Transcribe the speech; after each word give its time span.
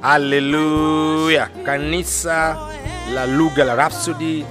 Haleluya! 0.00 1.48
Kanisa 1.64 2.56
la 3.14 3.26
lugha 3.26 3.64
la 3.64 3.74
Rhapsody 3.74 4.44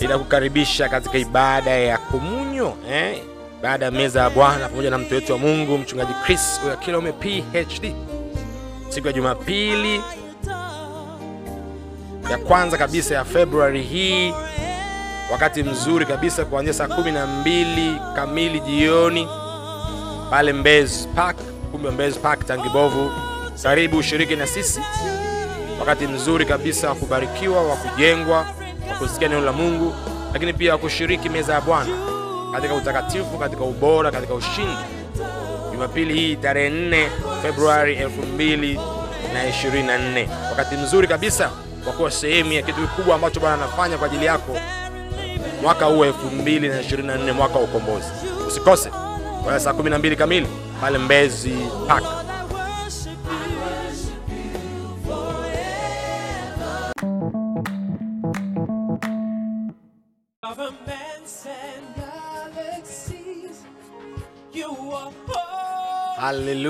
linakukaribisha 0.00 0.88
katika 0.88 1.18
ibada 1.18 1.70
ya 1.70 1.98
komunyo 1.98 2.74
eh? 2.90 3.18
Baada 3.62 3.84
ya 3.84 3.90
meza 3.90 4.20
ya 4.20 4.30
Bwana 4.30 4.68
pamoja 4.68 4.90
na 4.90 4.98
mtu 4.98 5.14
wetu 5.14 5.32
wa 5.32 5.38
Mungu 5.38 5.78
mchungaji 5.78 6.12
Chris 6.24 6.60
Oyakilome 6.66 7.12
PhD, 7.12 7.94
siku 8.88 9.06
ya 9.06 9.12
Jumapili 9.12 10.00
ya 12.30 12.38
kwanza 12.38 12.78
kabisa 12.78 13.14
ya 13.14 13.24
Februari 13.24 13.82
hii, 13.82 14.34
wakati 15.32 15.62
mzuri 15.62 16.06
kabisa 16.06 16.44
kuanzia 16.44 16.74
saa 16.74 16.88
kumi 16.88 17.12
na 17.12 17.26
mbili 17.26 17.96
kamili 18.16 18.60
jioni 18.60 19.28
pale 20.30 20.52
Mbezi 20.52 21.08
Park, 21.08 21.36
ukumbi 21.70 21.88
Mbezi 21.90 22.18
Park 22.18 22.46
Tangibovu. 22.46 23.10
Karibu 23.62 23.96
ushiriki 23.98 24.36
na 24.36 24.46
sisi, 24.46 24.80
wakati 25.80 26.06
mzuri 26.06 26.46
kabisa 26.46 26.88
wa 26.88 26.94
kubarikiwa, 26.94 27.62
wa 27.62 27.76
kujengwa, 27.76 28.36
wa 28.90 28.94
kusikia 28.98 29.28
neno 29.28 29.40
la 29.40 29.52
Mungu, 29.52 29.94
lakini 30.32 30.52
pia 30.52 30.72
wa 30.72 30.78
kushiriki 30.78 31.28
meza 31.28 31.54
ya 31.54 31.60
Bwana 31.60 31.90
katika 32.52 32.74
utakatifu, 32.74 33.38
katika 33.38 33.64
ubora, 33.64 34.10
katika 34.10 34.34
ushindi. 34.34 34.76
Jumapili 35.72 36.14
hii 36.14 36.36
tarehe 36.36 36.70
4 36.70 37.08
Februari 37.42 37.96
2024, 37.96 40.28
wakati 40.50 40.76
mzuri 40.76 41.08
kabisa 41.08 41.50
wa 41.86 41.92
kuwa 41.92 42.10
sehemu 42.10 42.52
ya 42.52 42.62
kitu 42.62 42.80
kikubwa 42.80 43.14
ambacho 43.14 43.40
Bwana 43.40 43.54
anafanya 43.54 43.98
kwa 43.98 44.06
ajili 44.06 44.26
yako 44.26 44.56
mwaka 45.62 45.84
huu 45.86 46.04
2024, 46.04 47.32
mwaka 47.32 47.54
wa 47.54 47.60
ukombozi. 47.64 48.06
Usikose 48.48 48.90
kwa 49.44 49.60
saa 49.60 49.70
12 49.72 50.16
kamili 50.16 50.46
pale 50.80 50.98
Mbezi 50.98 51.54
Park. 51.88 52.04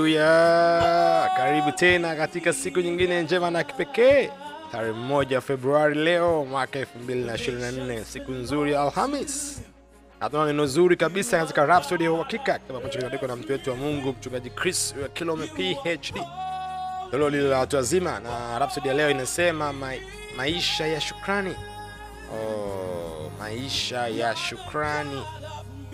Haleluya! 0.01 1.29
Karibu 1.37 1.71
tena 1.71 2.15
katika 2.15 2.53
siku 2.53 2.79
nyingine 2.79 3.23
njema 3.23 3.51
na 3.51 3.63
kipekee, 3.63 4.29
tarehe 4.71 4.93
moja 4.93 5.41
Februari 5.41 5.95
leo 5.95 6.45
mwaka 6.45 6.79
2024, 6.79 8.03
siku 8.03 8.31
nzuri 8.31 8.71
ya 8.71 8.81
Alhamis. 8.81 9.61
Hatuna 10.21 10.45
neno 10.45 10.65
zuri 10.65 10.95
kabisa 10.97 11.37
katika 11.39 11.65
Rhapsody 11.65 12.03
ya 12.03 12.11
uhakika, 12.11 12.59
kinaandikwa 12.59 13.27
na 13.27 13.35
mtu 13.35 13.51
wetu 13.51 13.69
wa 13.69 13.75
Mungu 13.75 14.09
mchungaji 14.19 14.49
Chris 14.49 14.95
Kilome 15.13 15.47
PhD, 15.47 16.21
hilo 17.11 17.29
lilo 17.29 17.49
la 17.49 17.59
watu 17.59 17.75
wazima, 17.75 18.19
na 18.19 18.59
Rhapsody 18.59 18.87
ya 18.87 18.93
leo 18.93 19.09
inasema 19.09 19.73
ma 19.73 19.91
maisha 20.37 20.87
ya 20.87 21.01
shukrani. 21.01 21.55
Oh, 22.33 23.31
maisha 23.39 24.07
ya 24.07 24.35
shukrani 24.35 25.21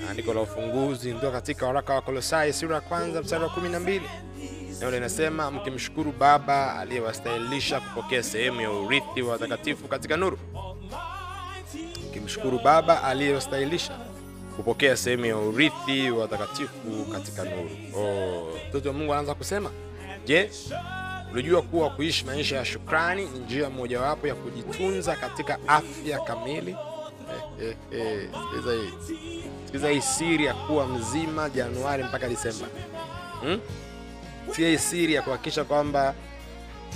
andiko 0.09 0.33
la 0.33 0.41
ufunguzi 0.41 1.13
ndio 1.13 1.31
katika 1.31 1.65
waraka 1.67 1.93
wa 1.93 2.01
Kolosai 2.01 2.53
sura 2.53 2.75
ya 2.75 2.81
kwanza 2.81 3.21
mstari 3.21 3.43
wa 3.43 3.49
kumi 3.49 3.69
na 3.69 3.79
mbili 3.79 4.09
neno 4.79 4.91
linasema 4.91 5.51
mkimshukuru 5.51 6.11
Baba 6.11 6.79
aliyewastahilisha 6.79 7.79
kupokea 7.79 8.23
sehemu 8.23 8.61
ya 8.61 8.71
urithi 8.71 9.21
wa 9.21 9.31
watakatifu 9.31 9.87
katika 9.87 10.17
nuru. 10.17 10.39
Mkimshukuru 12.09 12.59
Baba 12.63 13.03
aliyewastahilisha 13.03 13.93
kupokea 14.57 14.97
sehemu 14.97 15.25
ya 15.25 15.37
urithi 15.37 16.11
wa 16.11 16.19
watakatifu 16.19 17.05
katika 17.13 17.43
nuru. 17.43 17.69
Oh, 17.97 18.47
mtoto 18.69 18.89
wa 18.89 18.95
Mungu 18.95 19.13
anaanza 19.13 19.33
kusema, 19.35 19.71
je, 20.25 20.51
ulijua 21.33 21.61
kuwa 21.61 21.89
kuishi 21.89 22.25
maisha 22.25 22.55
ya 22.57 22.65
shukrani 22.65 23.25
ni 23.25 23.39
njia 23.39 23.69
mojawapo 23.69 24.27
ya 24.27 24.35
kujitunza 24.35 25.15
katika 25.15 25.59
afya 25.67 26.19
kamili? 26.19 26.75
Eh, 27.61 27.75
eh, 27.91 28.01
eh, 28.01 28.29
hii 29.07 29.15
Sikiza 29.65 29.89
hii 29.89 30.01
siri 30.01 30.45
ya 30.45 30.53
kuwa 30.53 30.87
mzima 30.87 31.49
Januari 31.49 32.03
mpaka 32.03 32.27
Disemba. 32.29 32.67
Hmm? 33.41 33.59
Sikia 34.51 34.69
hii 34.69 34.77
siri 34.77 35.13
ya 35.13 35.21
kuhakikisha 35.21 35.63
kwamba 35.63 36.13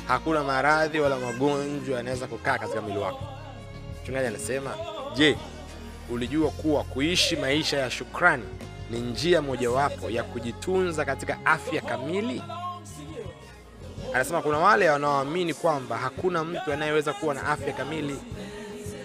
hakuna 0.08 0.44
maradhi 0.44 1.00
wala 1.00 1.18
magonjwa 1.20 1.98
yanaweza 1.98 2.28
kukaa 2.28 2.58
katika 2.58 2.82
mwili 2.82 3.00
wako. 3.00 3.24
Mchungaji 4.04 4.28
anasema, 4.28 4.72
je, 5.16 5.38
ulijua 6.12 6.50
kuwa 6.52 6.84
kuishi 6.84 7.36
maisha 7.36 7.78
ya 7.78 7.92
shukrani 7.92 8.44
ni 8.90 9.00
njia 9.00 9.42
mojawapo 9.42 10.10
ya 10.10 10.24
kujitunza 10.24 11.06
katika 11.06 11.46
afya 11.46 11.82
kamili? 11.82 12.44
Anasema 14.14 14.42
kuna 14.42 14.58
wale 14.58 14.90
wanaoamini 14.90 15.54
kwamba 15.54 15.98
hakuna 15.98 16.44
mtu 16.44 16.74
anayeweza 16.74 17.14
kuwa 17.14 17.34
na 17.34 17.44
afya 17.44 17.74
kamili 17.74 18.16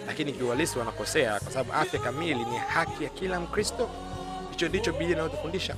lakini 0.06 0.33
kiuhalisi 0.33 0.78
wanakosea, 0.78 1.41
kwa 1.41 1.53
sababu 1.53 1.72
afya 1.72 2.00
kamili 2.00 2.45
ni 2.45 2.56
haki 2.59 3.05
ya 3.05 3.11
kila 3.11 3.41
Mkristo. 3.41 3.91
Hicho 4.50 4.69
ndicho 4.69 4.93
Biblia 4.93 5.11
inayotufundisha. 5.11 5.77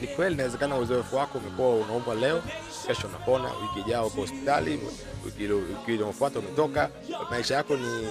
Ni 0.00 0.06
kweli, 0.08 0.34
inawezekana 0.34 0.76
uzoefu 0.76 1.16
wako 1.16 1.38
umekuwa 1.38 1.74
unaumwa 1.76 2.14
leo, 2.14 2.42
kesho 2.86 3.06
unapona, 3.08 3.44
wiki 3.62 3.80
ijayo 3.80 4.06
uko 4.06 4.20
hospitali, 4.20 4.80
wiki 5.24 5.94
inayofuata 5.94 6.38
umetoka. 6.38 6.90
Maisha 7.30 7.54
yako 7.54 7.76
ni 7.76 8.06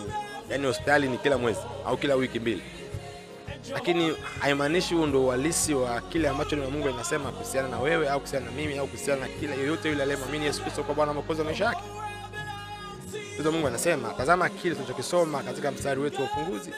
yani, 0.52 0.66
hospitali 0.68 1.10
ni 1.10 1.18
kila 1.18 1.38
mwezi 1.38 1.60
au 1.86 1.98
kila 1.98 2.16
wiki 2.16 2.40
mbili, 2.40 2.62
lakini 3.74 4.16
haimaanishi 4.40 4.94
huo 4.96 5.08
ndo 5.08 5.26
uhalisi 5.26 5.74
wa 5.74 6.02
kile 6.02 6.30
ambacho 6.30 6.56
neno 6.56 6.70
Mungu 6.72 6.88
linasema 6.88 7.32
kuhusiana 7.32 7.68
na 7.68 7.80
wewe 7.80 8.10
au 8.10 8.20
kuhusiana 8.20 8.46
na 8.46 8.52
mimi 8.52 8.78
au 8.78 8.88
kuhusiana 8.88 9.22
na 9.22 9.28
kila 9.28 9.56
yoyote 9.56 9.90
yule 9.90 10.04
aliyemwamini 10.04 10.46
Yesu 10.46 10.62
Kristo 10.62 10.84
kwa 10.84 10.96
Bwana 10.96 11.14
Mwokozi 11.14 11.40
wa 11.42 11.46
maisha 11.46 11.66
yake. 11.66 11.82
Mtoto 13.34 13.52
Mungu 13.52 13.68
anasema, 13.68 14.10
tazama 14.14 14.50
kile 14.50 14.76
tunachokisoma 14.76 15.44
katika 15.44 15.72
mstari 15.72 16.02
wetu 16.02 16.18
wa 16.22 16.24
ufunguzi, 16.28 16.72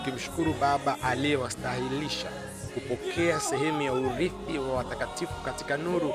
mkimshukuru 0.00 0.54
Baba 0.60 0.96
aliyewastahilisha 1.02 2.28
kupokea 2.74 3.40
sehemu 3.40 3.82
ya 3.82 3.92
urithi 3.92 4.58
wa 4.58 4.74
watakatifu 4.76 5.32
katika 5.44 5.76
nuru. 5.76 6.14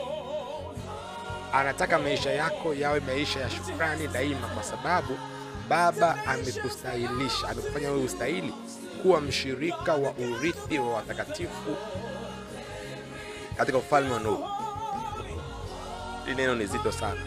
Anataka 1.53 1.99
maisha 1.99 2.31
yako 2.31 2.73
yawe 2.73 2.99
maisha 2.99 3.39
ya 3.39 3.49
shukrani 3.49 4.07
daima, 4.07 4.47
kwa 4.47 4.63
sababu 4.63 5.17
Baba 5.69 6.17
amekustahilisha, 6.25 7.49
amekufanya 7.49 7.91
wewe 7.91 8.03
ustahili 8.03 8.53
kuwa 9.01 9.21
mshirika 9.21 9.93
wa 9.95 10.11
urithi 10.11 10.79
wa 10.79 10.93
watakatifu 10.93 11.75
katika 13.57 13.77
ufalme 13.77 14.13
wa 14.13 14.19
nuru. 14.19 14.45
Hili 16.25 16.35
neno 16.37 16.55
ni 16.55 16.65
zito 16.65 16.91
sana, 16.91 17.21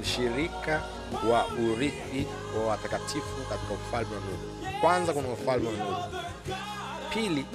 mshirika 0.00 0.82
wa 1.30 1.46
urithi 1.46 2.26
wa 2.58 2.66
watakatifu 2.66 3.36
katika 3.50 3.74
ufalme 3.74 4.14
wa 4.14 4.20
nuru. 4.20 4.78
Kwanza 4.80 5.12
kuna 5.12 5.28
ufalme 5.28 5.68
wa 5.68 5.74
nuru, 5.74 5.96
pili 7.14 7.46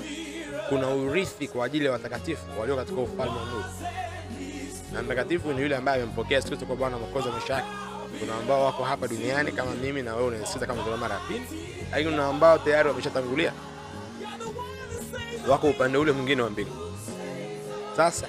kuna 0.70 0.88
urithi 0.90 1.48
kwa 1.48 1.66
ajili 1.66 1.86
ya 1.86 1.92
watakatifu 1.92 2.60
walio 2.60 2.76
katika 2.76 3.02
ufalme 3.02 3.38
wa 3.40 3.46
nuru. 3.46 3.66
Na 4.94 5.02
mtakatifu 5.04 5.54
ni 5.54 5.62
yule 5.62 5.76
ambaye 5.76 6.04
amempokea 6.04 6.36
Yesu 6.38 6.48
Kristo 6.48 6.66
kwa 6.66 6.76
Bwana 6.76 6.98
Mwokozi 6.98 7.28
wa 7.28 7.34
maisha 7.34 7.54
yake. 7.54 7.68
Kuna 8.20 8.36
ambao 8.36 8.66
wako 8.66 8.84
hapa 8.84 9.08
duniani 9.08 9.52
kama 9.52 9.72
mimi 9.72 10.02
na 10.02 10.16
wewe 10.16 10.28
unanisikiza 10.28 10.68
kama 10.68 10.84
kwa 10.84 10.98
mara 10.98 11.16
ya 11.16 11.22
pili, 11.22 11.42
lakini 11.92 12.10
kuna 12.12 12.28
ambao 12.28 12.58
tayari 12.58 12.90
wameshatangulia, 12.90 13.54
wako 15.50 15.68
upande 15.70 15.98
ule 15.98 16.12
mwingine 16.12 16.42
wa 16.42 16.50
mbingu. 16.50 16.76
Sasa 17.98 18.28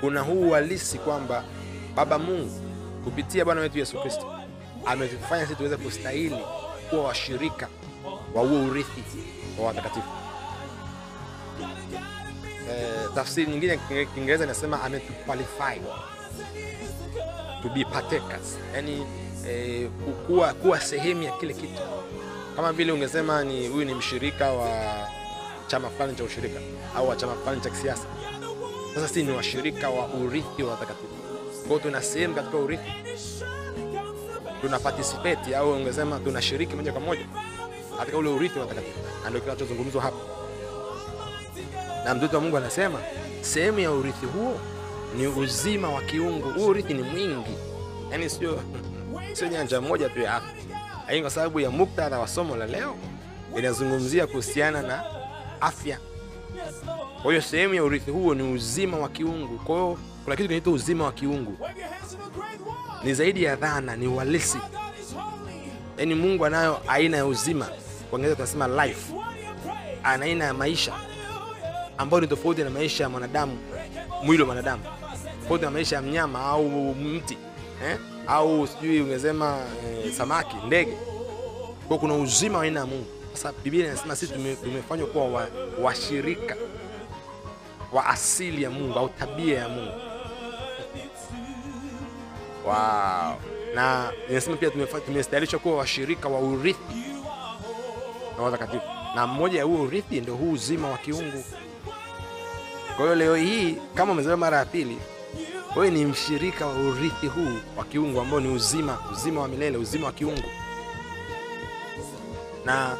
kuna 0.00 0.20
huu 0.20 0.48
uhalisi 0.48 0.98
kwamba 0.98 1.44
Baba 1.94 2.18
Mungu 2.18 2.60
kupitia 3.04 3.44
Bwana 3.44 3.60
wetu 3.60 3.78
Yesu 3.78 4.00
Kristo 4.00 4.32
ametufanya 4.86 5.42
sisi 5.42 5.56
tuweze 5.56 5.76
kustahili 5.76 6.38
kuwa 6.90 7.04
washirika 7.04 7.68
wa 8.34 8.42
huo 8.42 8.64
urithi 8.64 9.04
wa 9.58 9.66
watakatifu. 9.66 10.08
Eh, 12.70 13.08
tafsiri 13.14 13.50
nyingine 13.50 13.72
ya 13.72 14.04
Kiingereza 14.04 14.44
inasema 14.44 14.82
ametuqualify 14.82 15.80
to 17.62 17.68
be 17.68 17.84
partakers, 17.84 18.58
yani 18.74 19.06
eh, 19.48 19.88
ku- 20.04 20.12
kuwa, 20.26 20.54
kuwa 20.54 20.80
sehemu 20.80 21.22
ya 21.22 21.32
kile 21.32 21.54
kitu, 21.54 21.80
kama 22.56 22.72
vile 22.72 22.92
ungesema 22.92 23.44
ni 23.44 23.68
huyu 23.68 23.84
ni 23.84 23.94
mshirika 23.94 24.52
wa 24.52 24.68
chama 25.66 25.90
fulani 25.90 26.14
cha 26.16 26.24
ushirika 26.24 26.60
au 26.96 27.08
wa 27.08 27.16
chama 27.16 27.34
fulani 27.34 27.60
cha 27.60 27.70
kisiasa. 27.70 28.04
Sasa 28.94 29.08
sisi 29.08 29.22
ni 29.22 29.32
washirika 29.32 29.90
wa 29.90 30.06
urithi 30.06 30.62
wa 30.62 30.70
watakatifu, 30.70 31.06
kwa 31.68 31.78
tuna 31.78 32.02
sehemu 32.02 32.34
katika 32.34 32.56
urithi, 32.56 32.92
tuna 34.60 34.78
participate 34.78 35.56
au 35.56 35.72
ungesema 35.72 36.18
tunashiriki 36.18 36.76
moja 36.76 36.92
kwa 36.92 37.00
moja 37.00 37.26
katika 37.98 38.18
ule 38.18 38.28
urithi 38.30 38.58
wa 38.58 38.64
watakatifu, 38.64 38.98
na 39.24 39.30
ndio 39.30 39.40
kinachozungumzwa 39.40 40.02
hapa. 40.02 40.16
Na 42.04 42.14
mtoto 42.14 42.36
wa 42.36 42.42
Mungu 42.42 42.56
anasema 42.56 42.98
sehemu 43.40 43.78
ya 43.80 43.90
urithi 43.92 44.26
huo 44.26 44.60
ni 45.16 45.26
uzima 45.26 45.88
wa 45.88 46.02
kiungu. 46.02 46.50
Huu 46.50 46.66
urithi 46.66 46.94
ni 46.94 47.02
mwingi, 47.02 47.56
yaani 48.10 48.30
sio 48.30 48.60
sio 49.32 49.48
nyanja 49.48 49.80
moja 49.80 50.08
tu 50.08 50.20
ya 50.20 50.34
afya, 50.34 50.50
lakini 51.06 51.20
kwa 51.20 51.30
sababu 51.30 51.60
ya 51.60 51.70
muktadha 51.70 52.18
wa 52.18 52.28
somo 52.28 52.56
la 52.56 52.66
leo 52.66 52.96
inazungumzia 53.58 54.26
kuhusiana 54.26 54.82
na 54.82 55.04
afya. 55.60 55.98
Kwa 57.22 57.30
hiyo 57.32 57.42
sehemu 57.42 57.74
ya 57.74 57.84
urithi 57.84 58.10
huo 58.10 58.34
ni 58.34 58.42
uzima 58.54 58.96
wa 58.98 59.08
kiungu. 59.08 59.58
Kwa 59.58 59.96
kuna 60.24 60.36
kitu 60.36 60.48
kinaitwa 60.48 60.72
uzima 60.72 61.04
wa 61.04 61.12
kiungu. 61.12 61.58
Ni 63.04 63.14
zaidi 63.14 63.42
ya 63.42 63.56
dhana 63.56 63.96
ni 63.96 64.06
uhalisi. 64.06 64.58
Yaani 65.98 66.14
mungu 66.14 66.46
anayo 66.46 66.80
aina 66.88 67.16
ya 67.16 67.26
uzima. 67.26 67.68
Kwa 68.10 68.18
tunasema 68.18 68.86
life. 68.86 69.14
Ana 70.02 70.24
aina 70.24 70.44
ya 70.44 70.54
maisha 70.54 70.92
ambayo 71.98 72.20
ni 72.20 72.26
tofauti 72.26 72.64
na 72.64 72.70
maisha 72.70 73.04
ya 73.04 73.10
mwanadamu 73.10 73.58
mwili 74.24 74.42
wa 74.42 74.46
mwanadamu 74.46 74.82
na 75.58 75.70
maisha 75.70 75.96
ya 75.96 76.02
mnyama 76.02 76.40
au 76.44 76.94
mti 76.94 77.38
eh? 77.84 77.98
au 78.26 78.66
sijui 78.66 79.00
ungesema 79.00 79.58
eh, 80.04 80.12
samaki 80.12 80.56
ndege. 80.66 80.96
Kwa 81.88 81.98
kuna 81.98 82.14
uzima 82.14 82.58
wa 82.58 82.64
aina 82.64 82.80
ya 82.80 82.86
mungu. 82.86 83.06
Sasa 83.32 83.52
biblia 83.64 83.86
inasema 83.86 84.16
sisi 84.16 84.32
tumefanywa 84.62 85.06
kuwa 85.06 85.46
washirika 85.82 86.56
wa, 87.92 88.06
asili 88.06 88.62
ya 88.62 88.70
mungu 88.70 88.98
au 88.98 89.08
tabia 89.08 89.58
ya 89.58 89.68
mungu. 89.68 89.92
Wow. 92.66 93.34
na 93.74 94.12
inasema 94.30 94.56
pia 94.56 94.70
tumestahilishwa 95.06 95.58
kuwa 95.58 95.76
washirika 95.76 96.28
wa 96.28 96.40
urithi. 96.40 96.94
Na 98.36 98.42
watakatifu 98.42 98.84
na 99.14 99.26
mmoja 99.26 99.58
ya 99.58 99.64
huo 99.64 99.82
urithi 99.82 100.20
ndio 100.20 100.34
huu 100.34 100.52
uzima 100.52 100.88
wa 100.90 100.98
kiungu. 100.98 101.44
Kwa 102.96 103.04
hiyo 103.04 103.14
leo 103.14 103.36
hii 103.36 103.76
kama 103.94 104.12
umezaliwa 104.12 104.36
mara 104.36 104.56
ya 104.58 104.64
pili 104.64 104.98
wewe 105.76 105.90
ni 105.90 106.04
mshirika 106.04 106.66
wa 106.66 106.72
urithi 106.74 107.26
huu 107.26 107.58
wa 107.76 107.84
kiungu 107.84 108.20
ambao 108.20 108.40
ni 108.40 108.48
uzima 108.48 108.98
uzima 109.12 109.40
wa 109.40 109.48
milele 109.48 109.76
uzima 109.78 110.06
wa 110.06 110.12
kiungu. 110.12 110.48
Na 112.64 112.96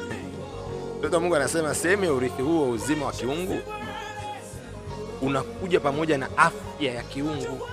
mtoto 0.98 1.14
wa 1.16 1.20
mungu 1.20 1.36
anasema 1.36 1.74
sehemu 1.74 2.04
ya 2.04 2.12
urithi 2.12 2.42
huu 2.42 2.62
wa 2.62 2.68
uzima 2.68 3.06
wa 3.06 3.12
kiungu 3.12 3.58
unakuja 5.22 5.80
pamoja 5.80 6.18
na 6.18 6.28
afya 6.38 6.92
ya 6.92 7.02
kiungu. 7.02 7.68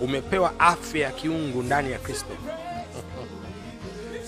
Umepewa 0.00 0.60
afya 0.60 1.00
ya 1.06 1.10
kiungu 1.10 1.62
ndani 1.62 1.92
ya 1.92 1.98
kristo. 1.98 2.32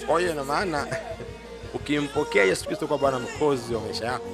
Kwa 0.06 0.21
hiyo 0.21 0.32
ina 0.32 0.44
maana 0.44 0.87
ukimpokea 1.75 2.44
yesu 2.44 2.67
kristo 2.67 2.87
kwa 2.87 2.99
bwana 2.99 3.19
mkozi 3.19 3.75
wa 3.75 3.81
maisha 3.81 4.05
yako 4.06 4.26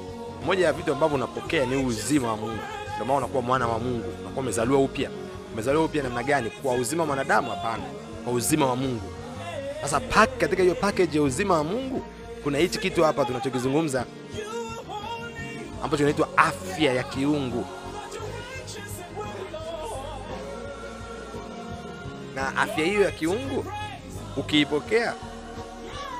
moja 0.45 0.65
ya 0.65 0.73
vitu 0.73 0.91
ambavyo 0.93 1.15
unapokea 1.15 1.65
ni 1.65 1.85
uzima 1.85 2.27
wa 2.27 2.37
mungu 2.37 2.63
ndio 2.95 3.05
maana 3.05 3.17
unakuwa 3.17 3.41
mwana 3.43 3.67
wa 3.67 3.79
mungu. 3.79 4.09
Unakuwa 4.21 4.43
umezaliwa 4.43 4.79
upya. 4.79 5.09
Umezaliwa 5.53 5.83
upya 5.85 6.03
namna 6.03 6.23
gani? 6.23 6.49
Kwa 6.49 6.73
uzima 6.73 7.03
wa 7.03 7.07
mwanadamu 7.07 7.49
hapana. 7.49 7.83
Kwa 8.23 8.33
uzima 8.33 8.65
wa 8.65 8.75
mungu. 8.75 9.11
Sasa 9.81 9.99
pak, 9.99 10.37
katika 10.37 10.63
hiyo 10.63 10.75
package 10.75 11.17
ya 11.17 11.23
uzima 11.23 11.53
wa 11.53 11.63
mungu 11.63 12.01
kuna 12.43 12.57
hichi 12.57 12.79
kitu 12.79 13.03
hapa 13.03 13.25
tunachokizungumza 13.25 14.05
ambacho 15.83 15.97
kinaitwa 15.97 16.27
afya 16.37 16.93
ya 16.93 17.03
kiungu. 17.03 17.65
Na 22.35 22.57
afya 22.57 22.85
hiyo 22.85 23.01
ya 23.01 23.11
kiungu 23.11 23.65
ukiipokea 24.37 25.13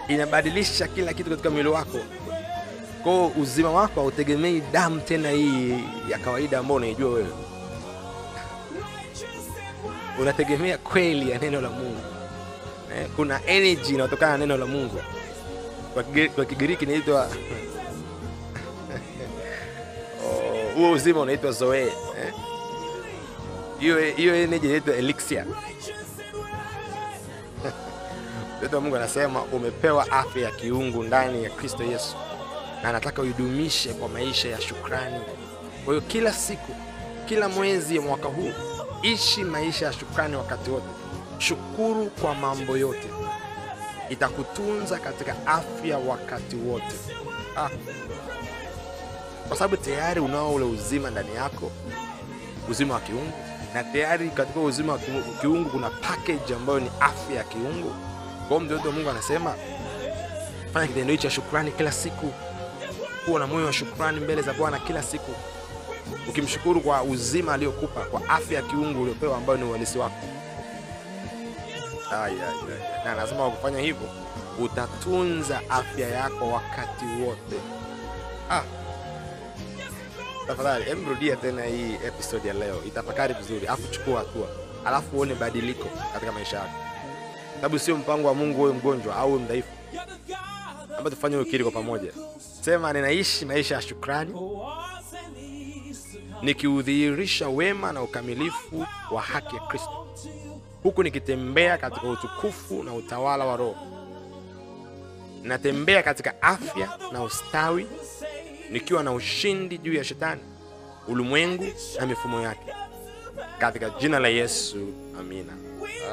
inabadilisha 0.07 0.87
kila 0.87 1.13
kitu 1.13 1.29
katika 1.29 1.49
mwili 1.49 1.69
wako 1.69 1.97
kwao 3.05 3.27
uzima 3.27 3.71
wako 3.71 3.99
hautegemei 4.01 4.61
damu 4.71 4.99
tena 4.99 5.29
hii 5.29 5.83
ya 6.09 6.17
kawaida 6.17 6.59
ambao 6.59 6.77
unaijua 6.77 7.09
wewe. 7.09 7.29
Unategemea 10.19 10.77
kweli 10.77 11.29
ya 11.31 11.39
neno 11.39 11.61
la 11.61 11.69
mungu. 11.69 12.01
Eh, 12.95 13.07
kuna 13.15 13.45
energy 13.45 13.93
inayotokana 13.93 14.31
na 14.31 14.37
neno 14.37 14.57
la 14.57 14.65
mungu. 14.65 15.01
Kwa 16.35 16.45
kigiriki 16.45 16.85
inaitwa 16.85 17.29
Oh, 20.25 20.75
huo 20.75 20.91
uzima 20.91 21.19
unaitwa 21.21 21.51
zoe 21.51 21.81
eh. 21.83 21.93
hiyo 23.79 23.99
hiyo 23.99 24.35
energy 24.35 24.67
inaitwa 24.67 24.95
elixir. 24.95 25.45
Mtoto 28.57 28.75
wa 28.75 28.81
mungu 28.81 28.95
anasema 28.95 29.41
umepewa 29.43 30.11
afya 30.11 30.41
ya 30.43 30.51
kiungu 30.51 31.03
ndani 31.03 31.43
ya 31.43 31.49
kristo 31.49 31.83
yesu 31.83 32.15
na 32.85 32.89
anataka 32.89 33.21
uidumishe 33.21 33.93
kwa 33.93 34.09
maisha 34.09 34.49
ya 34.49 34.61
shukrani. 34.61 35.19
Kwa 35.85 35.93
hiyo 35.93 36.01
kila 36.07 36.33
siku 36.33 36.75
kila 37.25 37.49
mwezi 37.49 37.95
ya 37.95 38.01
mwaka 38.01 38.27
huu 38.27 38.51
ishi 39.01 39.43
maisha 39.43 39.85
ya 39.85 39.93
shukrani 39.93 40.35
wakati 40.35 40.69
wote. 40.69 40.85
Shukuru 41.37 42.05
kwa 42.21 42.35
mambo 42.35 42.77
yote. 42.77 43.07
Itakutunza 44.09 44.99
katika 44.99 45.47
afya 45.47 45.97
wakati 45.97 46.55
wote. 46.55 46.95
Ah. 47.57 47.69
kwa 49.47 49.57
sababu 49.57 49.77
tayari 49.77 50.19
unao 50.21 50.53
ule 50.53 50.65
uzima 50.65 51.09
ndani 51.09 51.35
yako 51.35 51.71
uzima 52.69 52.93
wa 52.93 52.99
kiungu 52.99 53.33
na 53.73 53.83
tayari 53.83 54.29
katika 54.29 54.59
uzima 54.59 54.93
wa 54.93 54.99
kiungu 55.41 55.69
kuna 55.69 55.89
package 55.89 56.55
ambayo 56.55 56.79
ni 56.79 56.91
afya 56.99 57.35
ya 57.35 57.43
kiungu. 57.43 57.95
Kwao 58.47 58.59
mtoto 58.59 58.87
wa 58.89 58.93
mungu 58.95 59.09
anasema 59.09 59.55
fanya 60.73 60.87
kitendo 60.87 61.11
hicho 61.11 61.23
cha 61.23 61.29
shukrani 61.35 61.71
kila 61.71 61.91
siku 61.91 62.33
kuwa 63.25 63.39
na 63.39 63.47
moyo 63.47 63.65
wa 63.65 63.73
shukrani 63.73 64.19
mbele 64.19 64.41
za 64.41 64.53
bwana 64.53 64.79
kila 64.79 65.03
siku 65.03 65.31
ukimshukuru 66.29 66.81
kwa 66.81 67.03
uzima 67.03 67.53
aliyokupa 67.53 68.01
kwa 68.01 68.29
afya 68.29 68.55
ya 68.59 68.65
kiungu 68.65 69.01
uliopewa 69.01 69.37
ambayo 69.37 69.57
ni 69.59 69.65
uhalisi 69.65 69.97
wako. 69.97 70.25
Na 73.05 73.15
lazima 73.15 73.43
wakufanya 73.43 73.79
hivyo 73.79 74.07
utatunza 74.59 75.61
afya 75.69 76.07
yako 76.07 76.47
wakati 76.47 77.05
wote. 77.25 77.55
Ah. 78.51 78.61
tafadhali 80.47 80.89
em 80.91 81.09
rudia 81.09 81.35
tena 81.35 81.63
hii 81.65 81.93
episode 81.93 82.47
ya 82.47 82.53
leo. 82.53 82.83
Itafakari 82.87 83.33
vizuri 83.33 83.67
alafu 83.67 83.87
chukua 83.87 84.19
hatua. 84.19 84.47
Alafu 84.85 85.17
uone 85.17 85.35
badiliko 85.35 85.89
katika 86.13 86.31
maisha 86.31 86.57
yako. 86.57 86.71
Sababu 87.55 87.79
sio 87.79 87.97
mpango 87.97 88.27
wa 88.27 88.33
mungu 88.33 88.61
wewe 88.63 88.73
mgonjwa 88.75 89.15
au 89.15 89.39
mdhaifu 89.39 89.67
Amba 90.97 91.09
tufanye 91.09 91.37
ukiri 91.37 91.63
kwa 91.63 91.71
pamoja. 91.73 92.11
Sema 92.61 92.93
ninaishi 92.93 93.45
maisha 93.45 93.75
ya 93.75 93.81
shukrani 93.81 94.33
nikiudhihirisha 96.41 97.49
wema 97.49 97.91
na 97.91 98.01
ukamilifu 98.03 98.85
wa 99.11 99.21
haki 99.21 99.55
ya 99.55 99.61
kristo. 99.61 100.07
Huku 100.83 101.03
nikitembea 101.03 101.77
katika 101.77 102.07
utukufu 102.07 102.83
na 102.83 102.93
utawala 102.93 103.45
wa 103.45 103.57
roho. 103.57 103.75
Natembea 105.43 106.03
katika 106.03 106.41
afya 106.41 106.89
na 107.11 107.23
ustawi 107.23 107.87
nikiwa 108.71 109.03
na 109.03 109.11
ushindi 109.13 109.77
juu 109.77 109.93
ya 109.93 110.03
shetani 110.03 110.41
ulimwengu 111.07 111.65
na 111.99 112.05
mifumo 112.05 112.41
yake. 112.41 112.73
Katika 113.59 113.89
jina 113.89 114.19
la 114.19 114.27
yesu 114.27 114.87
amina. 115.19 115.53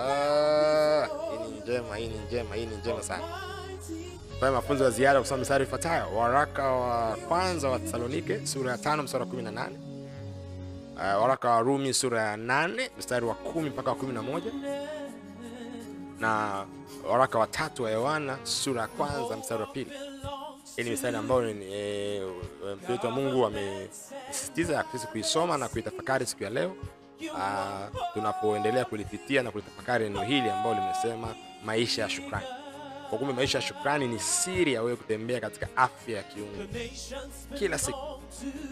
Ah, 0.01 1.07
hii 1.07 1.51
ni 1.53 1.61
njema 1.61 1.97
hii 1.97 2.09
ni 2.09 2.19
njema 2.27 2.55
hii 2.55 2.67
ni 2.67 2.77
njema 2.77 3.03
sana 3.03 3.23
fanya 4.43 4.53
mafunzo 4.53 4.85
ya 4.85 4.91
ziada 4.91 5.21
kusoma 5.21 5.39
mistari 5.39 5.65
ifuatayo. 5.65 6.15
Waraka 6.17 6.63
wa 6.73 7.17
kwanza 7.29 7.69
wa 7.69 7.79
thesalonike 7.79 8.47
sura 8.47 8.73
ya 8.73 8.79
tano 8.79 9.03
mstari 9.03 9.25
wa 9.25 9.31
18 9.31 9.69
uh, 10.95 11.23
waraka 11.23 11.51
wa 11.51 11.61
rumi 11.61 11.95
sura 11.95 12.23
ya 12.23 12.37
8 12.37 12.91
mstari 12.99 13.27
wa 13.27 13.35
kumi 13.35 13.71
mpaka 13.71 13.91
wa 13.91 13.97
11 13.97 14.41
na 16.21 16.65
waraka 17.11 17.39
wa 17.39 17.47
tatu 17.47 17.83
wa 17.83 17.91
yohana 17.91 18.39
sura 18.43 18.81
ya 18.83 18.89
kwanza 18.89 19.37
mstari 19.37 19.61
wa 19.61 19.67
pili. 19.67 19.91
Hii 20.77 20.83
ni 20.83 20.91
mistari 20.91 21.17
ambayo 21.17 21.51
e, 21.51 22.23
wa 23.05 23.11
mungu 23.11 23.47
amesisitiza 23.47 24.85
sisi 24.93 25.07
kuisoma 25.07 25.59
na 25.59 25.69
kuitafakari 25.69 26.27
siku 26.27 26.45
ya 26.45 26.51
leo. 26.51 26.77
Ah, 27.39 27.89
tunapoendelea 28.15 28.85
kulipitia 28.85 29.43
na 29.43 29.51
kulitafakari 29.51 30.05
neno 30.05 30.23
hili 30.25 30.51
ambalo 30.51 30.75
limesema 30.75 31.35
maisha 31.65 32.03
ya 32.03 32.09
shukrani 32.09 32.47
kwa 33.13 33.19
kumbe 33.19 33.35
maisha 33.35 33.59
ya 33.59 33.63
shukrani 33.65 34.09
ni 34.09 34.19
siri 34.19 34.73
ya 34.73 34.83
wewe 34.83 34.97
kutembea 34.97 35.41
katika 35.41 35.69
afya 35.77 36.17
ya 36.17 36.23
kiungu. 36.23 36.69
Kila 37.59 37.79
siku. 37.79 37.99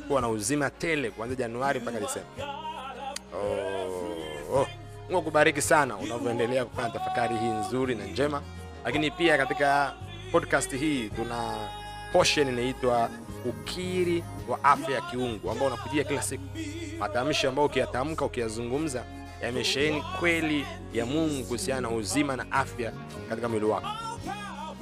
Kuwa 0.08 0.20
na 0.20 0.28
uzima 0.28 0.70
tele 0.70 1.10
kuanzia 1.10 1.36
januari 1.36 1.80
mpaka 1.80 2.00
disemba. 2.00 2.28
Oh, 3.34 4.56
oh. 4.60 4.66
mungu 5.08 5.18
akubariki 5.18 5.62
sana 5.62 5.96
unavyoendelea 5.96 6.64
kufanya 6.64 6.90
tafakari 6.90 7.36
hii 7.36 7.48
nzuri 7.48 7.94
na 7.94 8.04
njema. 8.04 8.42
Lakini 8.84 9.10
pia 9.10 9.36
katika 9.38 9.94
podcast 10.32 10.70
hii 10.76 11.08
tuna 11.08 11.54
portion 12.12 12.48
inaitwa 12.48 13.10
ukiri 13.44 14.24
wa 14.48 14.64
afya 14.64 14.94
ya 14.94 15.00
kiungu 15.00 15.50
ambao 15.50 15.66
unakujia 15.66 16.04
kila 16.04 16.22
siku. 16.22 16.44
Matamshi 16.98 17.46
ambayo 17.46 17.66
ukiyatamka 17.66 18.24
ukiyazungumza 18.24 19.04
yamesheheni 19.42 20.02
kweli 20.20 20.66
ya 20.92 21.06
mungu 21.06 21.44
kuhusiana 21.44 21.80
na 21.80 21.90
uzima 21.90 22.36
na 22.36 22.52
afya 22.52 22.92
katika 23.28 23.48
mwili 23.48 23.64
wako 23.66 24.09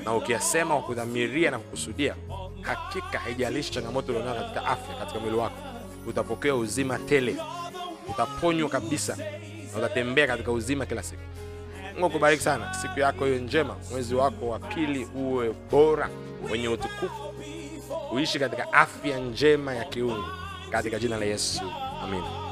na 0.05 0.15
ukiyasema 0.15 0.75
kwa 0.75 0.83
kudhamiria 0.83 1.51
na 1.51 1.59
kukusudia 1.59 2.15
hakika 2.63 3.19
haijalishi 3.19 3.73
changamoto 3.73 4.13
ulionayo 4.13 4.41
katika 4.41 4.65
afya 4.67 4.95
katika 4.95 5.21
mwili 5.21 5.37
wako 5.37 5.57
utapokea 6.07 6.55
uzima 6.55 6.99
tele 6.99 7.37
utaponywa 8.11 8.69
kabisa 8.69 9.17
na 9.73 9.79
utatembea 9.79 10.27
katika 10.27 10.53
uzima 10.53 10.87
kila 10.87 11.03
siku. 11.03 11.23
Mungu 11.95 12.07
akubariki 12.07 12.43
sana. 12.43 12.75
Siku 12.75 13.01
yako 13.01 13.25
hiyo 13.25 13.39
njema. 13.39 13.77
Mwezi 13.91 14.15
wako 14.15 14.49
wa 14.49 14.59
pili 14.59 15.09
uwe 15.15 15.55
bora 15.71 16.09
wenye 16.53 16.69
utukufu. 16.69 17.35
Uishi 18.13 18.39
katika 18.39 18.73
afya 18.73 19.19
njema 19.19 19.75
ya 19.75 19.85
kiungu. 19.85 20.25
Katika 20.71 20.99
jina 20.99 21.17
la 21.17 21.25
Yesu, 21.25 21.63
amina. 22.03 22.48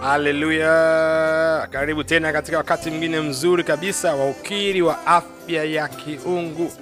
Haleluya! 0.00 1.68
Karibu 1.70 2.04
tena 2.04 2.32
katika 2.32 2.56
wakati 2.56 2.90
mwingine 2.90 3.20
mzuri 3.20 3.64
kabisa 3.64 4.14
wa 4.14 4.30
ukiri 4.30 4.82
wa 4.82 5.06
afya 5.06 5.64
ya 5.64 5.88
kiungu 5.88 6.72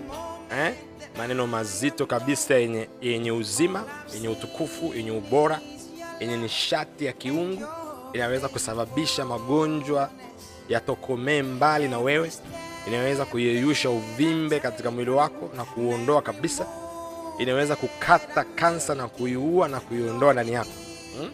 eh? 0.53 0.75
Maneno 1.19 1.47
mazito 1.47 2.07
kabisa 2.07 2.55
yenye, 2.55 2.89
yenye 3.03 3.33
uzima, 3.33 3.85
yenye 4.15 4.29
utukufu, 4.29 4.93
yenye 4.97 5.11
ubora, 5.11 5.61
yenye 6.21 6.37
nishati 6.37 7.05
ya 7.05 7.13
kiungu, 7.13 7.63
inaweza 8.13 8.49
kusababisha 8.49 9.25
magonjwa 9.25 10.11
yatokomee 10.69 11.43
mbali 11.43 11.89
na 11.89 11.99
wewe, 11.99 12.33
inaweza 12.89 13.25
kuyeyusha 13.25 13.91
uvimbe 13.91 14.61
katika 14.61 14.91
mwili 14.91 15.11
wako 15.11 15.51
na 15.57 15.65
kuuondoa 15.65 16.23
kabisa, 16.23 16.67
inaweza 17.39 17.77
kukata 17.77 18.45
kansa 18.45 18.95
na 18.95 19.09
kuiua 19.09 19.69
na 19.69 19.81
kuiondoa 19.81 20.33
ndani 20.33 20.53
yako 20.53 20.71
hmm? 21.19 21.31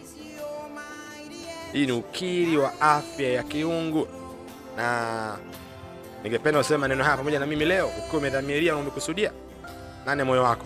Hii 1.73 1.85
ni 1.85 1.91
ukiri 1.91 2.57
wa 2.57 2.81
afya 2.81 3.29
ya 3.29 3.43
kiungu, 3.43 4.07
na 4.77 5.37
ningependa 6.23 6.59
useme 6.59 6.77
maneno 6.77 7.03
haya 7.03 7.17
pamoja 7.17 7.39
na 7.39 7.45
mimi 7.45 7.65
leo, 7.65 7.87
ukiwa 7.87 8.17
umedhamiria 8.17 8.73
na 8.73 8.79
umekusudia 8.79 9.31
ndani 10.03 10.23
moyo 10.23 10.43
wako, 10.43 10.65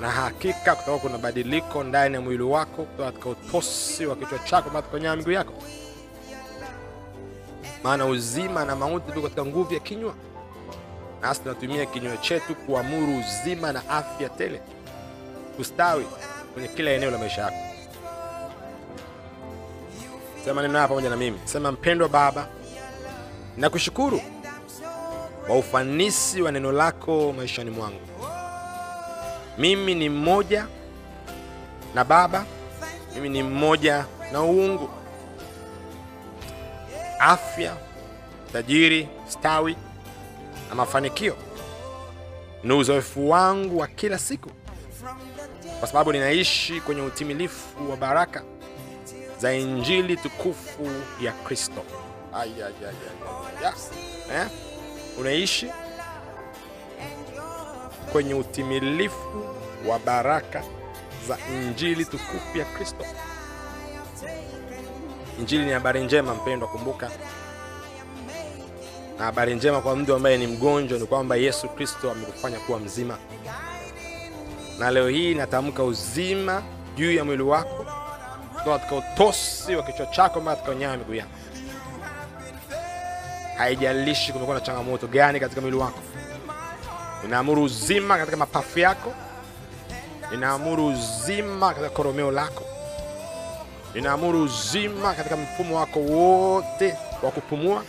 na 0.00 0.10
hakika 0.10 0.74
kutakuwa 0.74 0.98
kuna 0.98 1.18
badiliko 1.18 1.84
ndani 1.84 2.14
ya 2.14 2.20
mwili 2.20 2.42
wako, 2.42 2.82
kutoka 2.84 3.12
katika 3.12 3.28
utosi 3.30 4.06
wa 4.06 4.16
kichwa 4.16 4.38
chako 4.38 4.70
mpaka 4.70 4.88
kwenye 4.88 5.16
miguu 5.16 5.30
yako, 5.30 5.52
maana 7.82 8.06
uzima 8.06 8.64
na 8.64 8.76
mauti 8.76 9.06
viko 9.06 9.22
katika 9.22 9.44
nguvu 9.44 9.74
ya 9.74 9.80
kinywa, 9.80 10.14
nasi 11.22 11.40
tunatumia 11.40 11.86
kinywa 11.86 12.16
chetu 12.16 12.54
kuamuru 12.54 13.18
uzima 13.18 13.72
na 13.72 13.88
afya 13.88 14.28
tele, 14.28 14.60
kustawi 15.56 16.04
kwenye 16.54 16.68
kila 16.68 16.90
eneo 16.90 17.10
la 17.10 17.18
maisha 17.18 17.40
yako. 17.42 17.67
Sema 20.44 20.54
maneno 20.54 20.74
haya 20.74 20.88
pamoja 20.88 21.10
na 21.10 21.16
mimi. 21.16 21.38
Sema, 21.44 21.72
mpendwa 21.72 22.08
Baba, 22.08 22.48
nakushukuru 23.56 24.20
kwa 25.46 25.56
ufanisi 25.56 26.42
wa 26.42 26.52
neno 26.52 26.72
lako 26.72 27.32
maishani 27.32 27.70
mwangu. 27.70 28.00
Mimi 29.58 29.94
ni 29.94 30.08
mmoja 30.08 30.66
na 31.94 32.04
Baba, 32.04 32.44
mimi 33.14 33.28
ni 33.28 33.42
mmoja 33.42 34.04
na 34.32 34.42
uungu, 34.42 34.90
afya, 37.20 37.76
tajiri, 38.52 39.08
stawi 39.28 39.76
na 40.68 40.74
mafanikio 40.74 41.36
ni 42.64 42.72
uzoefu 42.72 43.30
wangu 43.30 43.78
wa 43.78 43.86
kila 43.86 44.18
siku, 44.18 44.50
kwa 45.78 45.88
sababu 45.88 46.12
ninaishi 46.12 46.80
kwenye 46.80 47.00
utimilifu 47.02 47.90
wa 47.90 47.96
baraka 47.96 48.42
za 49.38 49.54
injili 49.54 50.16
tukufu 50.16 50.90
ya 51.20 51.32
Kristo. 51.32 51.82
Eh? 54.34 54.46
Unaishi 55.20 55.66
kwenye 58.12 58.34
utimilifu 58.34 59.44
wa 59.88 59.98
baraka 59.98 60.62
za 61.28 61.38
injili 61.54 62.04
tukufu 62.04 62.58
ya 62.58 62.64
Kristo. 62.64 63.04
Injili 65.38 65.64
ni 65.64 65.72
habari 65.72 66.04
njema, 66.04 66.34
mpendwa, 66.34 66.68
kumbuka. 66.68 67.10
Na 69.18 69.24
habari 69.24 69.54
njema 69.54 69.80
kwa 69.80 69.96
mtu 69.96 70.14
ambaye 70.14 70.38
ni 70.38 70.46
mgonjwa 70.46 70.98
ni 70.98 71.06
kwamba 71.06 71.36
Yesu 71.36 71.68
Kristo 71.68 72.10
amekufanya 72.10 72.58
kuwa 72.58 72.78
mzima, 72.80 73.18
na 74.78 74.90
leo 74.90 75.08
hii 75.08 75.34
natamka 75.34 75.82
uzima 75.84 76.62
juu 76.96 77.12
ya 77.12 77.24
mwili 77.24 77.42
wako 77.42 77.86
kutoka 78.68 78.78
katika 79.02 79.12
utosi 79.24 79.76
wa 79.76 79.82
kichwa 79.82 80.06
chako 80.06 80.40
mpaka 80.40 80.56
katika 80.56 80.74
nyaya 80.74 80.96
miguu 80.96 81.14
yako. 81.14 81.30
Haijalishi 83.58 84.32
kumekuwa 84.32 84.54
na 84.58 84.60
changamoto 84.64 85.06
gani 85.06 85.40
katika 85.40 85.60
mwili 85.60 85.76
wako, 85.76 85.98
ninaamuru 87.22 87.62
uzima 87.62 88.18
katika 88.18 88.36
mapafu 88.36 88.78
yako, 88.78 89.12
ninaamuru 90.30 90.86
uzima 90.86 91.68
katika 91.68 91.90
koromeo 91.90 92.30
lako, 92.30 92.64
ninaamuru 93.94 94.42
uzima 94.42 95.14
katika 95.14 95.36
mfumo 95.36 95.76
wako 95.76 96.00
wote 96.00 96.96
wa 97.22 97.30
kupumua, 97.30 97.82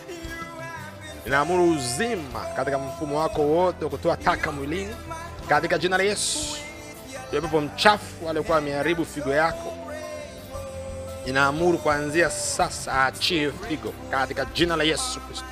ninaamuru 1.26 1.72
uzima 1.72 2.40
katika 2.56 2.78
mfumo 2.78 3.20
wako 3.20 3.42
wote 3.42 3.84
wa 3.86 3.92
kutoa 3.92 4.18
taka 4.18 4.52
mwilini, 4.52 4.96
katika 5.50 5.78
jina 5.78 5.98
la 5.98 6.04
Yesu. 6.04 6.40
Pepo 7.32 7.62
mchafu 7.62 8.30
aliyekuwa 8.30 8.58
ameharibu 8.58 9.06
figo 9.06 9.30
yako 9.34 9.79
ninaamuru 11.26 11.78
kuanzia 11.78 12.30
sasa 12.30 12.94
aachie 12.94 13.52
figo 13.68 13.94
katika 14.12 14.46
jina 14.46 14.76
la 14.76 14.84
Yesu 14.84 15.20
Kristo. 15.20 15.46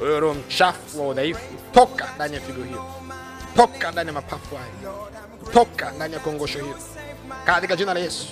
Wewe 0.00 0.20
roho 0.20 0.34
mchafu 0.34 1.00
wa 1.02 1.08
udhaifu, 1.08 1.40
toka 1.72 2.08
ndani 2.16 2.34
ya 2.34 2.40
figo 2.40 2.62
hiyo, 2.64 2.84
toka 3.56 3.90
ndani 3.92 4.06
ya 4.08 4.12
mapafu 4.12 4.56
hayo, 4.56 5.08
toka 5.52 5.90
ndani 5.90 6.14
ya 6.14 6.20
kongosho 6.20 6.58
hiyo 6.58 6.78
katika 7.44 7.76
jina 7.76 7.94
la 7.94 8.00
Yesu. 8.00 8.26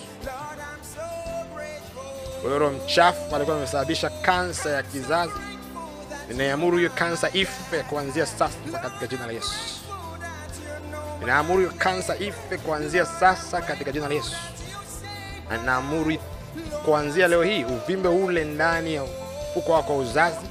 Wewe 2.45 2.59
roho 2.59 2.73
mchafu 2.73 3.37
alikuwa 3.37 3.57
amesababisha 3.57 4.11
kansa 4.11 4.71
ya 4.71 4.83
kizazi, 4.83 5.33
ninaamuru 6.29 6.77
hiyo 6.79 6.91
kansa 6.95 7.31
ife 7.33 7.83
kuanzia 7.83 8.27
sasa 8.27 8.79
katika 8.83 9.07
jina 9.07 9.27
la 9.27 9.33
Yesu. 9.33 9.55
Ninaamuru 11.21 11.59
hiyo 11.59 11.73
kansa 11.79 12.17
ife 12.17 12.59
kuanzia 12.59 13.07
sasa 13.07 13.61
katika 13.63 13.93
jina 13.93 14.09
la 14.09 14.15
Yesu. 14.15 14.33
Na 15.51 15.57
ninaamuru 15.57 16.13
kuanzia 16.85 17.29
leo 17.29 17.43
hii 17.43 17.65
uvimbe 17.65 18.09
ule 18.09 18.45
ndani 18.45 18.95
ya 18.95 19.03
mfuko 19.51 19.73
wako 19.73 19.93
wa 19.93 19.99
uzazi 19.99 20.47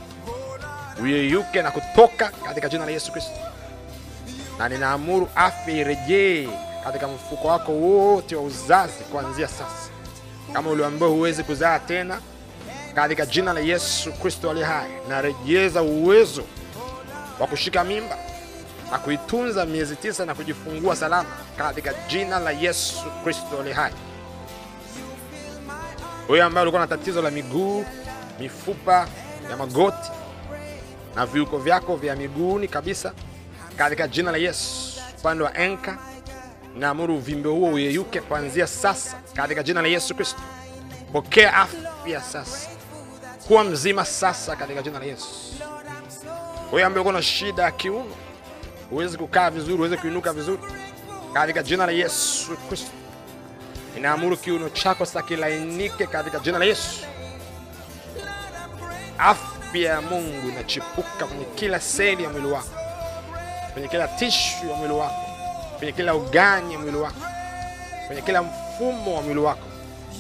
uyeyuke 1.04 1.62
na 1.62 1.72
kutoka 1.72 2.30
katika 2.46 2.70
jina 2.70 2.86
la 2.86 2.92
Yesu 2.92 3.12
Kristo, 3.12 3.32
na 4.60 4.70
ninaamuru 4.70 5.30
afya 5.36 5.74
irejee 5.76 6.50
katika 6.84 7.08
mfuko 7.08 7.48
wako 7.48 7.72
wote 7.72 8.36
wa 8.36 8.42
uzazi 8.42 9.04
kuanzia 9.12 9.48
sasa. 9.48 9.90
Kama 10.54 10.70
uliambiwa 10.70 11.10
huwezi 11.10 11.44
kuzaa 11.44 11.80
tena, 11.80 12.22
katika 12.96 13.26
jina 13.26 13.54
la 13.54 13.60
Yesu 13.60 14.14
Kristo 14.14 14.50
aliye 14.52 14.66
hai, 14.66 14.90
narejeza 15.10 15.82
uwezo 15.82 16.44
wa 17.40 17.48
kushika 17.48 17.84
mimba 17.84 18.18
na 18.92 18.98
kuitunza 18.98 19.66
miezi 19.66 19.96
tisa 19.96 20.26
na 20.26 20.36
kujifungua 20.36 20.96
salama 20.96 21.30
katika 21.58 21.94
jina 22.10 22.40
la 22.40 22.52
Yesu 22.52 22.96
Kristo 23.24 23.60
aliye 23.60 23.76
hai. 23.76 23.92
Wewe 26.30 26.42
ambaye 26.44 26.62
ulikuwa 26.64 26.82
na 26.82 26.88
tatizo 26.88 27.22
la 27.22 27.32
miguu, 27.32 27.86
mifupa 28.40 29.08
ya 29.50 29.58
magoti 29.58 30.12
na 31.16 31.26
viuko 31.26 31.58
vyako 31.58 31.96
vya 31.96 32.16
miguuni 32.16 32.68
kabisa, 32.68 33.14
katika 33.78 34.08
jina 34.08 34.32
la 34.32 34.38
Yesu, 34.38 35.02
upande 35.20 35.44
wa 35.44 35.58
enka, 35.58 35.98
naamuru 36.76 37.16
uvimbe 37.16 37.50
huo 37.50 37.70
uyeyuke 37.70 38.22
kuanzia 38.22 38.68
sasa, 38.68 39.18
katika 39.36 39.64
jina 39.64 39.82
la 39.82 39.88
Yesu 39.88 40.16
Kristo. 40.16 40.40
Pokea 41.14 41.54
afya 41.56 42.22
sasa, 42.22 42.70
kuwa 43.48 43.64
mzima 43.64 44.06
sasa, 44.06 44.56
katika 44.56 44.82
jina 44.82 45.00
la 45.00 45.06
Yesu. 45.06 45.28
Wewe 46.72 46.84
ambaye 46.84 47.02
uko 47.02 47.12
na 47.12 47.22
shida 47.22 47.64
ya 47.64 47.72
kiuno, 47.72 48.16
huwezi 48.90 49.18
kukaa 49.18 49.50
vizuri, 49.50 49.74
huwezi 49.78 49.98
kuinuka 49.98 50.34
vizuri, 50.34 50.62
katika 51.34 51.64
jina 51.64 51.86
la 51.86 51.92
Yesu 51.92 52.58
Kristo 52.70 52.92
Ninaamuru 53.98 54.38
kiuno 54.38 54.70
chako 54.70 55.06
sasa 55.06 55.22
kilainike 55.22 56.08
katika 56.08 56.40
jina 56.40 56.60
la 56.60 56.66
Yesu. 56.66 57.06
Afya 59.18 59.90
ya 59.94 60.02
Mungu 60.02 60.50
inachipuka 60.50 61.26
kwenye 61.26 61.46
kila 61.56 61.80
seli 61.80 62.24
ya 62.24 62.30
mwili 62.30 62.48
wako, 62.48 62.70
kwenye 63.74 63.88
kila 63.88 64.08
tishu 64.08 64.68
ya 64.70 64.76
mwili 64.76 64.94
wako, 64.94 65.22
kwenye 65.78 65.92
kila 65.94 66.16
ugani 66.16 66.74
ya 66.74 66.80
mwili 66.80 66.98
wako, 66.98 67.22
kwenye 68.08 68.22
kila 68.22 68.44
mfumo 68.44 69.16
wa 69.16 69.22
mwili 69.22 69.40
wako 69.40 69.68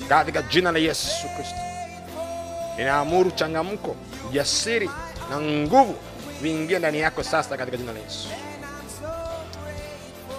katika 0.09 0.41
jina 0.41 0.71
la 0.71 0.79
Yesu 0.79 1.27
Kristo. 1.35 1.55
Ninaamuru 2.77 3.31
changamko, 3.31 3.95
ujasiri 4.29 4.89
na 5.29 5.41
nguvu 5.41 5.95
viingie 6.41 6.79
ndani 6.79 6.99
yako 6.99 7.23
sasa 7.23 7.57
katika 7.57 7.77
jina 7.77 7.93
la 7.93 7.99
Yesu. 7.99 8.27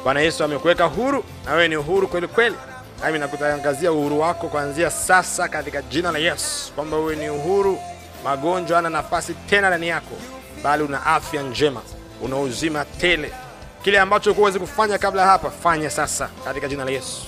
Bwana 0.05 0.21
Yesu 0.21 0.45
amekuweka 0.45 0.85
huru 0.85 1.25
na 1.45 1.53
wewe 1.53 1.69
ni 1.69 1.77
uhuru 1.77 2.09
kweli 2.09 2.29
kweli 2.29 2.57
nami 3.03 3.19
nakutangazia 3.19 3.93
uhuru 3.93 4.21
wako 4.21 4.49
kuanzia 4.49 4.91
sasa 4.91 5.49
katika 5.49 5.83
jina 5.83 6.13
la 6.13 6.19
Yesu, 6.19 6.73
kwamba 6.73 6.97
wewe 6.97 7.17
ni 7.17 7.31
uhuru. 7.31 7.79
Magonjwa 8.25 8.77
hana 8.77 8.91
nafasi 8.91 9.35
tena 9.35 9.69
ndani 9.69 9.89
yako, 9.89 10.15
bali 10.63 10.83
una 10.83 11.07
afya 11.07 11.43
njema, 11.43 11.83
una 12.23 12.37
uzima 12.37 12.85
tele. 12.85 13.33
Kile 13.83 14.01
ambacho 14.01 14.33
huwezi 14.33 14.59
kufanya 14.59 14.99
kabla 14.99 15.27
hapa 15.27 15.51
fanya 15.51 15.91
sasa 15.91 16.29
katika 16.45 16.69
jina 16.69 16.85
la 16.85 16.91
yesu. 16.91 17.23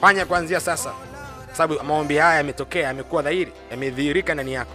Fanya 0.00 0.26
kuanzia 0.26 0.60
sasa 0.60 0.92
sababu 1.52 1.84
maombi 1.84 2.16
haya 2.16 2.36
yametokea 2.36 2.82
yamekuwa 2.86 3.22
dhahiri 3.22 3.52
yamedhihirika 3.70 4.34
ndani 4.34 4.52
yako. 4.52 4.72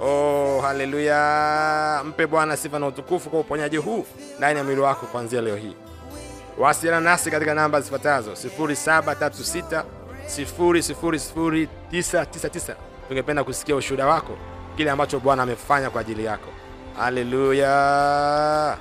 Oh 0.00 0.60
haleluya! 0.60 2.02
Mpe 2.04 2.26
bwana 2.26 2.56
sifa 2.56 2.78
na 2.78 2.86
utukufu 2.86 3.30
kwa 3.30 3.40
uponyaji 3.40 3.76
huu 3.76 4.06
ndani 4.38 4.58
ya 4.58 4.64
mwili 4.64 4.80
wako 4.80 5.06
kuanzia 5.06 5.40
leo 5.40 5.56
hii 5.56 5.76
wasiliana 6.58 7.00
nasi 7.10 7.30
katika 7.30 7.54
namba 7.54 7.80
zifuatazo 7.80 8.32
0736 8.32 9.84
000999 10.26 12.74
tungependa 13.08 13.44
kusikia 13.44 13.76
ushuhuda 13.76 14.06
wako 14.06 14.36
kile 14.76 14.90
ambacho 14.90 15.20
bwana 15.20 15.42
amefanya 15.42 15.90
kwa 15.90 16.00
ajili 16.00 16.24
yako 16.24 16.48
haleluya. 16.98 18.76